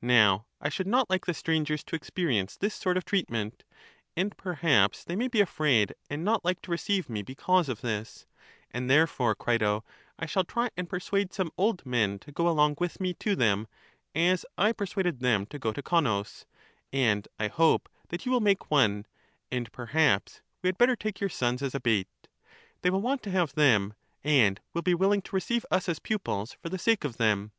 [0.00, 3.54] Now I should not like the strangers to experience this sort of treat EUTHYDEMUS
[4.12, 7.68] 223 ment, and perhaps they may be afraid and not like to receive me because
[7.68, 8.26] of this;
[8.70, 9.84] and therefore, Crito,
[10.20, 13.66] I shall try and persuade some old men to go along with me to them,
[14.14, 16.46] as I persuaded them to go to Con nus,
[16.92, 19.04] and I hope that you will make one:
[19.50, 22.06] and perhaps we had better take your sons as a bait;
[22.82, 26.52] they will want to have them, and will be willing to receive us as pupils
[26.52, 27.50] for the sake of them.